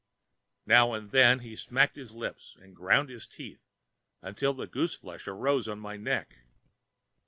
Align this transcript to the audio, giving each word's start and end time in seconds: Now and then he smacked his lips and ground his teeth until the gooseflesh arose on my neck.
Now 0.65 0.93
and 0.93 1.11
then 1.11 1.41
he 1.41 1.55
smacked 1.55 1.95
his 1.95 2.11
lips 2.11 2.57
and 2.59 2.75
ground 2.75 3.09
his 3.09 3.27
teeth 3.27 3.67
until 4.23 4.51
the 4.55 4.65
gooseflesh 4.65 5.27
arose 5.27 5.67
on 5.67 5.79
my 5.79 5.95
neck. 5.95 6.37